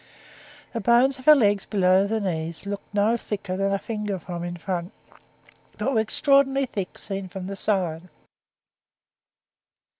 The 0.73 0.81
bones 0.81 1.19
of 1.19 1.25
her 1.25 1.35
legs 1.35 1.67
below 1.67 2.07
the 2.07 2.19
knees 2.19 2.65
looked 2.65 2.91
no 2.91 3.15
thicker 3.17 3.55
than 3.55 3.71
a 3.71 3.77
finger 3.77 4.17
from 4.17 4.43
in 4.43 4.57
front, 4.57 4.91
but 5.77 5.93
were 5.93 5.99
extraordinarily 5.99 6.65
thick 6.65 6.97
seen 6.97 7.27
from 7.27 7.45
the 7.45 7.55
side. 7.55 8.09